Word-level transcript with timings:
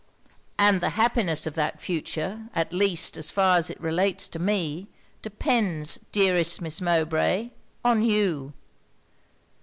'And 0.57 0.81
the 0.81 0.89
happiness 0.97 1.45
of 1.45 1.53
that 1.53 1.79
future, 1.79 2.47
at 2.55 2.73
least 2.73 3.17
as 3.17 3.29
far 3.29 3.57
as 3.59 3.69
it 3.69 3.79
relates 3.79 4.27
to 4.29 4.39
me, 4.39 4.87
depends, 5.21 5.99
dearest 6.11 6.59
Miss 6.59 6.81
Mowbray, 6.81 7.51
on 7.85 8.01
you.' 8.01 8.51